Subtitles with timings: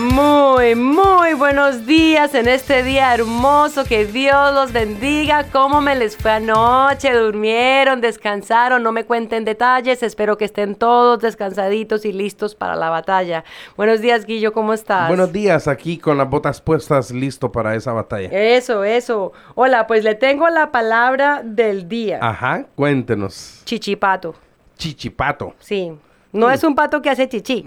[0.00, 3.84] Muy, muy buenos días en este día hermoso.
[3.84, 5.44] Que Dios los bendiga.
[5.52, 7.12] ¿Cómo me les fue anoche?
[7.12, 8.00] ¿Durmieron?
[8.00, 8.82] ¿Descansaron?
[8.82, 10.02] No me cuenten detalles.
[10.02, 13.44] Espero que estén todos descansaditos y listos para la batalla.
[13.76, 14.54] Buenos días, Guillo.
[14.54, 15.06] ¿Cómo estás?
[15.08, 18.30] Buenos días, aquí con las botas puestas, listo para esa batalla.
[18.32, 19.32] Eso, eso.
[19.54, 22.20] Hola, pues le tengo la palabra del día.
[22.22, 23.60] Ajá, cuéntenos.
[23.66, 24.34] Chichipato.
[24.78, 25.54] Chichipato.
[25.58, 25.92] Sí.
[26.32, 27.64] No es un pato que hace chichi.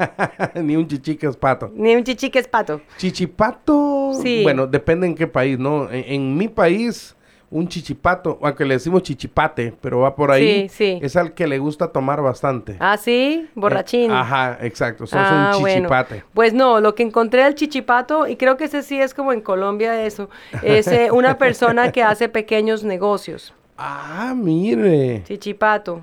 [0.54, 1.70] Ni un chichi que es pato.
[1.74, 2.80] Ni un chichi que es pato.
[2.98, 4.12] Chichipato.
[4.22, 4.40] Sí.
[4.42, 5.90] Bueno, depende en qué país, ¿no?
[5.90, 7.16] En, en mi país,
[7.50, 10.68] un chichipato, aunque le decimos chichipate, pero va por ahí.
[10.68, 10.98] Sí, sí.
[11.02, 12.76] Es al que le gusta tomar bastante.
[12.80, 14.10] Ah, sí, borrachín.
[14.10, 15.04] Eh, ajá, exacto.
[15.04, 15.76] Eso Ah, es un bueno.
[15.88, 16.24] chichipate.
[16.34, 19.40] Pues no, lo que encontré del chichipato, y creo que ese sí es como en
[19.40, 20.28] Colombia eso,
[20.62, 23.54] es eh, una persona que hace pequeños negocios.
[23.84, 25.22] Ah, mire.
[25.24, 26.02] Chichipato.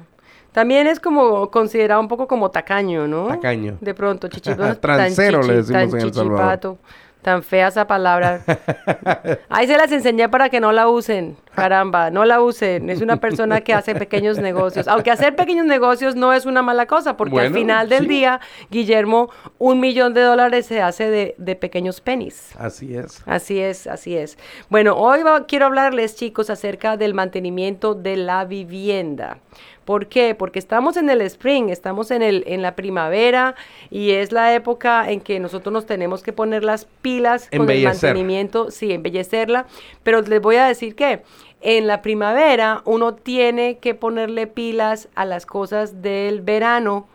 [0.51, 3.27] También es como considerado un poco como tacaño, ¿no?
[3.27, 3.77] Tacaño.
[3.81, 4.79] De pronto, chichipato.
[4.81, 6.77] Transero le decimos tan en El Salvador.
[7.21, 8.41] Tan fea esa palabra.
[9.49, 11.35] Ahí se las enseñé para que no la usen.
[11.53, 12.89] Caramba, no la usen.
[12.89, 14.87] Es una persona que hace pequeños negocios.
[14.87, 18.07] Aunque hacer pequeños negocios no es una mala cosa, porque al Bueno, final del sí.
[18.07, 18.39] día,
[18.71, 22.51] Guillermo, un millón de dólares se hace de, de pequeños pennies.
[22.57, 23.21] Así es.
[23.25, 24.37] Así es, así es.
[24.69, 29.39] Bueno, hoy va- quiero hablarles, chicos, acerca del mantenimiento de la vivienda.
[29.83, 30.35] ¿Por qué?
[30.35, 33.55] Porque estamos en el spring, estamos en, el, en la primavera
[33.89, 37.08] y es la época en que nosotros nos tenemos que poner las pilas
[37.55, 39.65] con el mantenimiento, sí, embellecerla.
[40.03, 41.23] Pero les voy a decir que
[41.61, 47.07] en la primavera uno tiene que ponerle pilas a las cosas del verano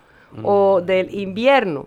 [0.42, 1.86] o del invierno.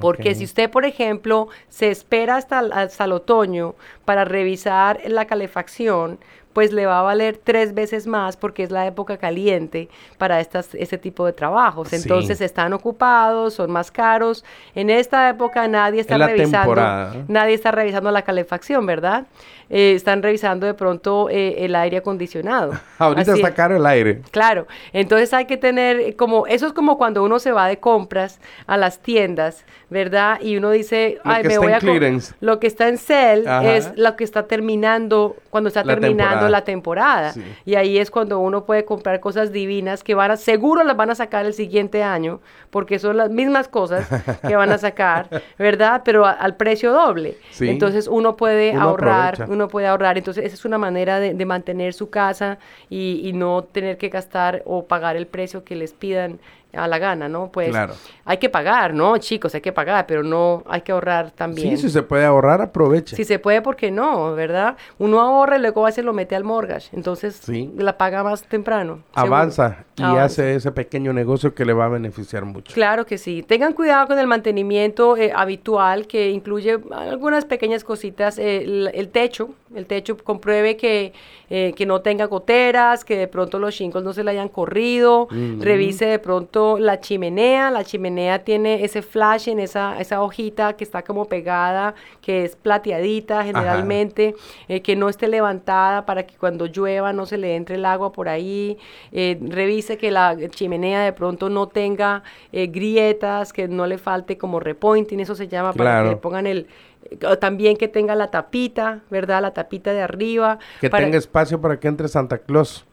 [0.00, 3.74] Porque si usted, por ejemplo, se espera hasta, hasta el otoño
[4.04, 6.18] para revisar la calefacción,
[6.58, 10.74] pues le va a valer tres veces más porque es la época caliente para estas,
[10.74, 11.86] este tipo de trabajos.
[11.86, 11.94] Sí.
[11.94, 14.44] Entonces están ocupados, son más caros.
[14.74, 17.14] En esta época nadie está revisando, temporada.
[17.28, 19.28] nadie está revisando la calefacción, ¿verdad?
[19.70, 22.72] Eh, están revisando de pronto eh, el aire acondicionado.
[22.98, 23.54] Ahorita Así está es.
[23.54, 24.22] caro el aire.
[24.30, 27.78] Claro, entonces hay que tener eh, como, eso es como cuando uno se va de
[27.78, 30.40] compras a las tiendas, ¿verdad?
[30.40, 31.80] Y uno dice, Lo ay, me voy a...
[31.80, 31.86] co-".
[31.86, 32.34] clearance.
[32.40, 32.98] Lo que está en
[33.46, 33.74] Ajá.
[33.74, 37.32] es lo que está terminando, cuando está La terminando la temporada.
[37.32, 37.42] Sí.
[37.64, 41.10] Y ahí es cuando uno puede comprar cosas divinas que van a, seguro las van
[41.10, 44.08] a sacar el siguiente año, porque son las mismas cosas
[44.46, 46.02] que van a sacar, ¿verdad?
[46.04, 47.36] Pero a- al precio doble.
[47.50, 47.68] Sí.
[47.68, 49.52] Entonces uno puede Uno ahorrar, aprovecha.
[49.52, 50.18] uno puede ahorrar.
[50.18, 52.58] Entonces, esa es una manera de, de mantener su casa
[52.90, 56.38] y, y no tener que gastar o pagar el precio que les pidan
[56.74, 57.50] a la gana, ¿no?
[57.50, 57.94] Pues Claro.
[58.26, 59.16] hay que pagar, ¿no?
[59.16, 61.76] Chicos, hay que pagar, pero no hay que ahorrar también.
[61.76, 63.16] Sí, si se puede ahorrar, aproveche.
[63.16, 64.34] Si se puede, ¿por qué no?
[64.34, 64.76] ¿Verdad?
[64.98, 66.88] Uno ahorra y luego veces lo mete al mortgage.
[66.92, 67.72] Entonces, Sí.
[67.76, 69.00] la paga más temprano.
[69.14, 69.34] seguro.
[69.34, 70.24] Avanza y Avanza.
[70.24, 72.72] hace ese pequeño negocio que le va a beneficiar mucho.
[72.74, 73.42] Claro que sí.
[73.42, 78.38] Tengan cuidado con el mantenimiento eh, habitual que incluye algunas pequeñas cositas.
[78.38, 81.12] eh, el, el techo, el techo compruebe que,
[81.50, 85.28] eh, que no tenga goteras, que de pronto los shingles no se le hayan corrido.
[85.60, 87.70] Revise de pronto la chimenea.
[87.70, 92.56] La chimenea tiene ese flash en esa, esa hojita que está como pegada, que es
[92.56, 94.34] plateadita generalmente,
[94.68, 98.12] eh, que no esté levantada para que cuando llueva no se le entre el agua
[98.12, 98.78] por ahí.
[99.12, 104.36] Eh, revise que la chimenea de pronto no tenga eh, grietas, que no le falte
[104.38, 106.66] como repointing, eso se llama, para que le pongan el...
[107.10, 109.42] eh, También que tenga la tapita, ¿verdad?
[109.42, 110.58] La tapita de arriba.
[110.80, 112.84] Que para- tenga espacio para que entre Santa Claus.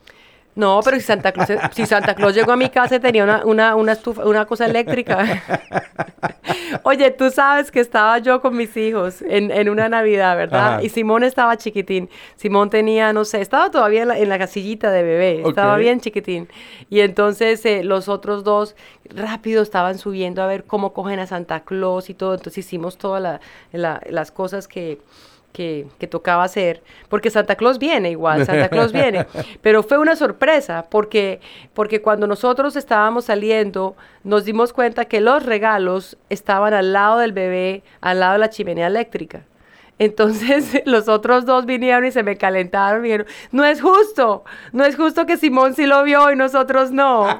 [0.56, 3.46] No, pero si Santa Claus, si Santa Claus llegó a mi casa y tenía una,
[3.46, 5.42] una, una estufa, una cosa eléctrica.
[6.84, 10.74] Oye, tú sabes que estaba yo con mis hijos en, en una Navidad, ¿verdad?
[10.76, 10.84] Ajá.
[10.84, 12.10] Y Simón estaba chiquitín.
[12.36, 16.00] Simón tenía, no sé, estaba todavía en la, en la casillita de bebé, estaba bien
[16.00, 16.48] chiquitín.
[16.90, 18.76] Y entonces eh, los otros dos
[19.10, 22.34] rápido estaban subiendo a ver cómo cogen a Santa Claus y todo.
[22.36, 23.40] Entonces hicimos todas la-
[23.72, 25.00] la- las cosas que
[25.56, 29.26] que, que tocaba hacer, porque Santa Claus viene igual, Santa Claus viene,
[29.62, 31.40] pero fue una sorpresa, porque,
[31.74, 37.32] porque cuando nosotros estábamos saliendo, nos dimos cuenta que los regalos estaban al lado del
[37.32, 39.46] bebé, al lado de la chimenea eléctrica.
[39.98, 44.44] Entonces los otros dos vinieron y se me calentaron y dijeron, no es justo,
[44.74, 47.28] no es justo que Simón sí lo vio y nosotros no.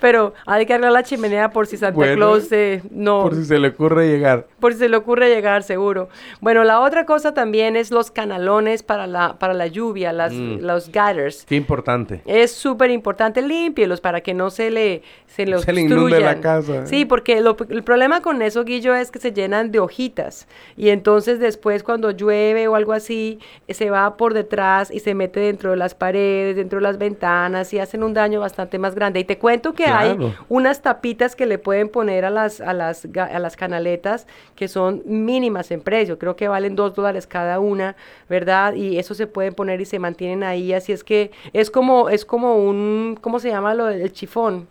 [0.00, 3.22] Pero hay que arreglar la chimenea por si Santa Claus eh, no...
[3.22, 4.48] Por si se le ocurre llegar.
[4.58, 6.08] Por si se le ocurre llegar, seguro.
[6.40, 10.58] Bueno, la otra cosa también es los canalones para la, para la lluvia, las, mm.
[10.60, 11.44] los gutters.
[11.44, 12.22] Qué importante.
[12.26, 16.40] Es súper importante, límpielos para que no se le, se los se le inunde la
[16.40, 16.84] casa.
[16.86, 20.46] Sí, porque el problema con eso, Guillo, es que se llenan de hojitas.
[20.76, 23.38] Y entonces después cuando llueve o algo así,
[23.68, 27.72] se va por detrás y se mete dentro de las paredes, dentro de las ventanas
[27.72, 29.20] y hacen un daño bastante más grande.
[29.20, 30.16] Y te cuento que hay
[30.48, 34.26] unas tapitas que le pueden poner a las, a las, a las canaletas
[34.56, 36.18] que son mínimas en precio.
[36.18, 37.96] Creo que valen dos dólares cada una,
[38.28, 38.74] ¿verdad?
[38.74, 40.72] Y eso se pueden poner y se mantienen ahí.
[40.72, 44.68] Así es que es como, es como un, ¿cómo se llama lo del chifón?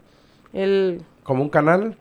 [0.54, 1.02] El...
[1.24, 1.96] ¿Como un canal?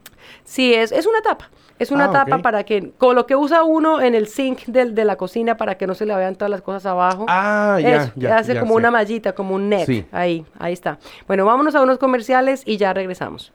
[0.44, 1.50] Sí, es, es una tapa.
[1.80, 4.90] Es una ah, tapa para que, con lo que usa uno en el sink de,
[4.90, 7.24] de, la cocina para que no se le vean todas las cosas abajo.
[7.26, 9.86] Ah, ya, ya Hace como una mallita, como un net.
[9.86, 10.04] Sí.
[10.12, 10.98] Ahí, ahí está.
[11.26, 13.54] Bueno, vámonos a unos comerciales y ya regresamos.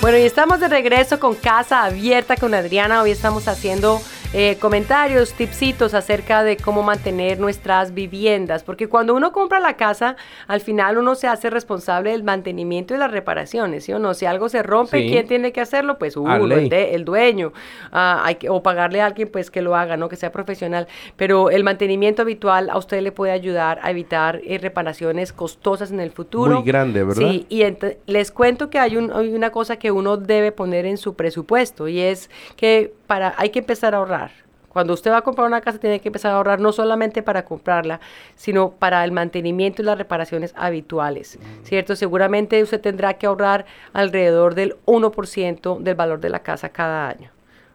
[0.01, 3.01] Bueno, y estamos de regreso con Casa Abierta con Adriana.
[3.01, 4.03] Hoy estamos haciendo
[4.33, 10.15] eh, comentarios, tipsitos acerca de cómo mantener nuestras viviendas, porque cuando uno compra la casa,
[10.47, 14.13] al final uno se hace responsable del mantenimiento y las reparaciones, ¿sí o no?
[14.13, 15.97] Si algo se rompe, ¿quién tiene que hacerlo?
[15.97, 17.51] Pues uno, el, dueño,
[17.91, 20.07] ah, hay que, o pagarle a alguien pues que lo haga, ¿no?
[20.07, 20.87] Que sea profesional,
[21.17, 25.99] pero el mantenimiento habitual a usted le puede ayudar a evitar eh, reparaciones costosas en
[25.99, 26.55] el futuro.
[26.55, 27.29] Muy grande, ¿verdad?
[27.29, 27.63] Sí, y
[28.05, 31.89] les cuento que hay, un, hay una cosa que uno debe poner en su presupuesto
[31.89, 34.31] y es que para, hay que empezar a ahorrar.
[34.69, 37.43] Cuando usted va a comprar una casa tiene que empezar a ahorrar no solamente para
[37.43, 37.99] comprarla,
[38.37, 41.97] sino para el mantenimiento y las reparaciones habituales, ¿cierto?
[41.97, 47.31] Seguramente usted tendrá que ahorrar alrededor del 1% del valor de la casa cada año.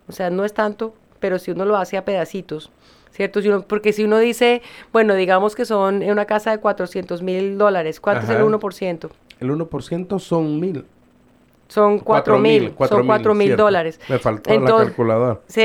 [0.08, 2.70] O sea, no es tanto, pero si uno lo hace a pedacitos,
[3.10, 3.42] ¿cierto?
[3.68, 8.24] porque si uno dice, bueno, digamos que son una casa de 400 mil dólares, ¿cuánto
[8.24, 9.10] es el 1%?
[9.40, 10.86] El 1% son mil.
[11.68, 14.00] Son cuatro, mil, son cuatro mil dólares.
[14.08, 15.40] Me faltó la calculadora.
[15.48, 15.62] Sí,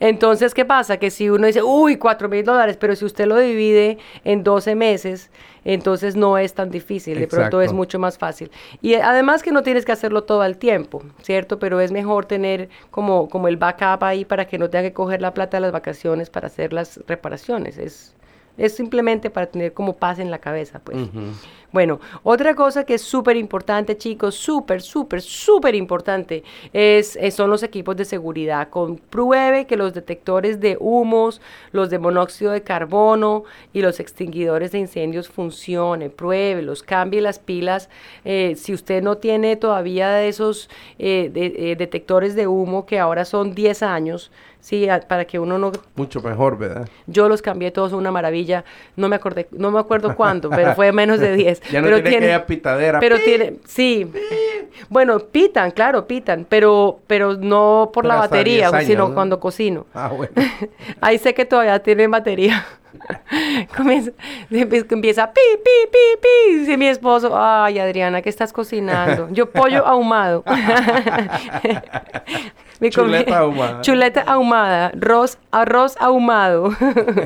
[0.00, 0.96] entonces, ¿qué pasa?
[0.96, 4.74] Que si uno dice, uy, cuatro mil dólares, pero si usted lo divide en 12
[4.74, 5.30] meses,
[5.64, 8.50] entonces no es tan difícil, de pronto es mucho más fácil.
[8.80, 11.58] Y además que no tienes que hacerlo todo el tiempo, ¿cierto?
[11.58, 15.20] Pero es mejor tener como, como el backup ahí para que no tenga que coger
[15.20, 17.76] la plata de las vacaciones para hacer las reparaciones.
[17.76, 18.14] Es,
[18.58, 20.98] es simplemente para tener como paz en la cabeza, pues.
[21.70, 27.62] Bueno, otra cosa que es súper importante, chicos, súper, súper, súper importante, es, son los
[27.62, 28.70] equipos de seguridad.
[28.70, 34.78] Compruebe que los detectores de humos, los de monóxido de carbono y los extinguidores de
[34.78, 36.10] incendios funcionen.
[36.10, 37.90] Pruébelos, cambie las pilas.
[38.24, 43.26] Eh, si usted no tiene todavía de esos eh, eh, detectores de humo que ahora
[43.26, 45.72] son 10 años, Sí, para que uno no...
[45.94, 46.88] Mucho mejor, ¿verdad?
[47.06, 48.64] Yo los cambié todos, una maravilla.
[48.96, 51.60] No me acordé, no me acuerdo cuándo, pero fue menos de 10.
[51.70, 53.00] ya no pero tiene, que pitadera.
[53.00, 54.10] Pero tiene, sí.
[54.88, 59.86] Bueno, pitan, claro, pitan, pero, pero no por la batería, sino cuando cocino.
[59.94, 60.32] Ah, bueno.
[61.00, 62.66] Ahí sé que todavía tiene batería.
[63.76, 64.12] Comienza,
[64.50, 66.56] empieza pi, pi, pi, pi.
[66.58, 69.28] Dice mi esposo, ay Adriana, ¿qué estás cocinando?
[69.30, 70.44] Yo pollo ahumado.
[72.88, 73.80] chuleta ahumada.
[73.80, 76.70] Chuleta ahumada, arroz, arroz ahumado.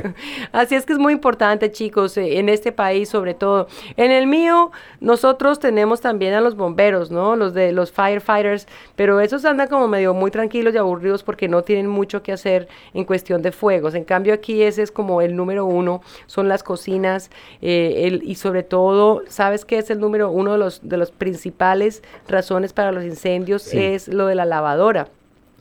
[0.52, 3.68] Así es que es muy importante, chicos, eh, en este país sobre todo.
[3.96, 7.36] En el mío, nosotros tenemos también a los bomberos, ¿no?
[7.36, 8.66] Los de los firefighters,
[8.96, 12.68] pero esos andan como medio muy tranquilos y aburridos porque no tienen mucho que hacer
[12.94, 13.94] en cuestión de fuegos.
[13.94, 17.30] En cambio, aquí ese es como el número número uno son las cocinas
[17.60, 21.10] eh, el, y sobre todo, ¿sabes qué es el número uno de los, de los
[21.10, 23.72] principales razones para los incendios?
[23.74, 25.08] Es lo de la lavadora.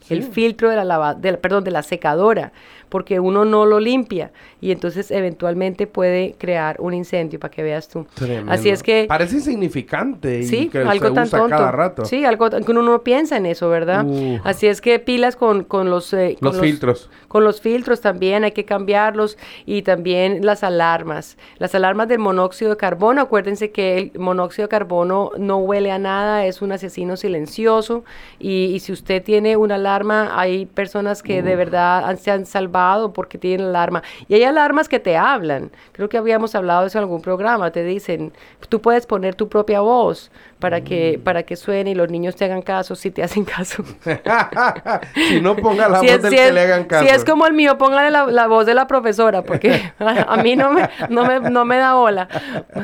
[0.10, 2.52] El filtro de la lava, perdón, de la secadora
[2.92, 7.88] porque uno no lo limpia y entonces eventualmente puede crear un incendio para que veas
[7.88, 8.06] tú.
[8.48, 11.50] Así es que parece insignificante sí, algo tan tonto.
[11.50, 12.04] cada rato.
[12.04, 14.06] Sí, algo que uno no piensa en eso, ¿verdad?
[14.44, 17.10] Así es que pilas con, con los, eh, los filtros.
[17.30, 21.38] Con los filtros también hay que cambiarlos y también las alarmas.
[21.60, 25.98] Las alarmas del monóxido de carbono, acuérdense que el monóxido de carbono no huele a
[25.98, 28.04] nada, es un asesino silencioso
[28.38, 32.81] y, si usted tiene una alarma, hay personas que de verdad se han salvado
[33.14, 34.04] porque tienen alarma.
[34.28, 35.72] Y hay alarmas que te hablan.
[35.92, 37.72] Creo que habíamos hablado de eso en algún programa.
[37.72, 38.34] Te dicen,
[38.70, 41.24] tú puedes poner tu propia voz para que mm.
[41.24, 43.84] para que suene y los niños te hagan caso si te hacen caso.
[45.16, 47.06] si no ponga la voz del que le hagan caso.
[47.06, 50.72] Si es como el mío, póngale la, voz de la profesora porque a, mí no
[50.72, 52.28] me, no me, no me da bola.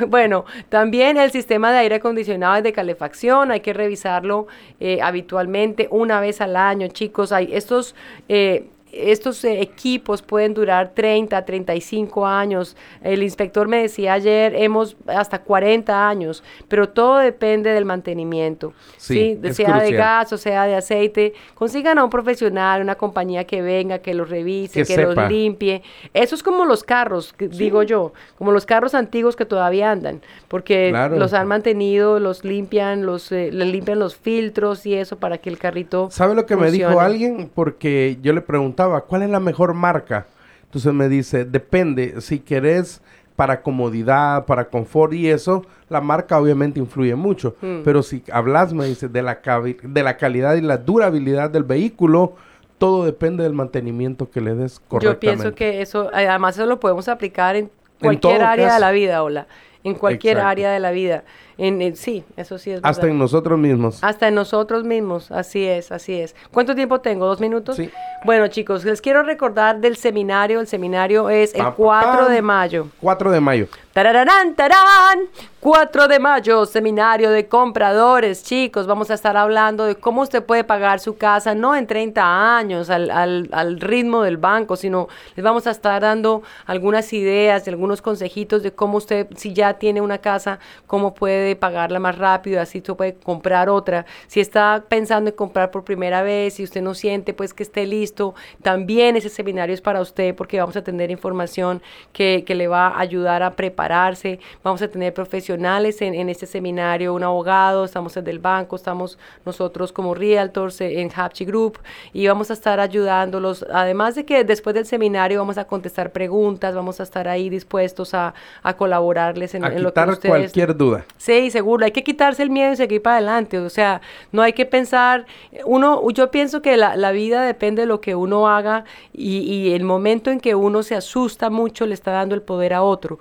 [0.08, 4.48] Bueno, también el sistema de aire acondicionado y de calefacción, hay que revisarlo
[4.80, 7.32] eh, habitualmente una vez al año, chicos.
[7.32, 7.96] Hay estos
[8.28, 12.76] eh, estos equipos pueden durar 30, 35 años.
[13.02, 18.74] El inspector me decía ayer, hemos hasta 40 años, pero todo depende del mantenimiento.
[18.98, 21.34] Sí, sea de gas o sea de aceite.
[21.54, 25.82] Consigan a un profesional, una compañía que venga, que los revise, que, los limpie.
[26.14, 30.92] Eso es como los carros, digo yo, como los carros antiguos que todavía andan, porque
[30.92, 35.58] los han mantenido, los limpian, los eh, limpian los filtros y eso para que el
[35.58, 35.78] carrito
[36.10, 37.50] ¿Sabe lo que me dijo alguien?
[37.54, 40.28] Porque yo le preguntaba ¿cuál es la mejor marca?
[40.66, 43.02] Entonces me dice, depende, si querés
[43.36, 47.56] para comodidad, para confort y eso, la marca obviamente influye mucho.
[47.62, 47.82] Mm.
[47.84, 49.40] Pero si hablas, me dice, de la,
[49.84, 52.34] de la calidad y la durabilidad del vehículo,
[52.78, 55.26] todo depende del mantenimiento que le des correctamente.
[55.26, 57.70] Yo pienso que eso, además eso lo podemos aplicar en
[58.02, 59.48] cualquier área de la vida, hola,
[59.84, 61.24] en cualquier área de la vida.
[61.60, 62.92] En, sí, eso sí es verdad.
[62.92, 64.04] Hasta en nosotros mismos.
[64.04, 66.36] Hasta en nosotros mismos, así es, así es.
[66.52, 67.26] ¿Cuánto tiempo tengo?
[67.26, 67.78] ¿Dos minutos?
[67.78, 67.90] Sí.
[68.26, 70.60] Bueno, chicos, les quiero recordar del seminario.
[70.60, 72.88] El seminario es el 4 de mayo.
[73.02, 73.68] 4 de mayo.
[73.94, 75.22] Tararán, tarán.
[75.60, 78.44] 4 de mayo, seminario de compradores.
[78.44, 82.58] Chicos, vamos a estar hablando de cómo usted puede pagar su casa, no en 30
[82.58, 87.68] años, al, al, al ritmo del banco, sino les vamos a estar dando algunas ideas
[87.68, 92.62] algunos consejitos de cómo usted, si ya tiene una casa, cómo puede pagarla más rápido,
[92.62, 94.06] así usted puede comprar otra.
[94.28, 97.86] Si está pensando en comprar por primera vez, si usted no siente pues que esté
[97.86, 101.82] listo, también ese seminario es para usted porque vamos a tener información
[102.14, 104.40] que, que le va a ayudar a prepararse.
[104.64, 109.18] Vamos a tener profesionales en, en este seminario, un abogado, estamos desde el banco, estamos
[109.46, 111.80] nosotros como realtors en Hapchi Group
[112.14, 113.66] y vamos a estar ayudándolos.
[113.72, 118.14] Además de que después del seminario vamos a contestar preguntas, vamos a estar ahí dispuestos
[118.14, 118.34] a,
[118.64, 120.30] a colaborarles en, en lo que ustedes...
[120.30, 121.06] cualquier duda.
[121.18, 124.54] Sí, seguro, hay que quitarse el miedo y seguir para adelante, o sea, no hay
[124.54, 125.26] que pensar,
[125.66, 129.74] uno, yo pienso que la, la vida depende de lo que uno haga y, y
[129.74, 133.20] el momento en que uno se asusta mucho le está dando el poder a otro.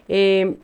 [0.08, 0.56] Eh,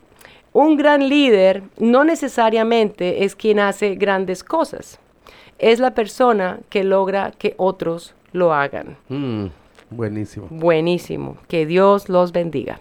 [0.53, 5.01] un gran líder no necesariamente es quien hace grandes cosas,
[5.59, 8.97] es la persona que logra que otros lo hagan.
[9.09, 9.47] Mm,
[9.91, 10.49] buenísimo.
[10.51, 11.37] Buenísimo.
[11.49, 12.81] Que Dios los bendiga.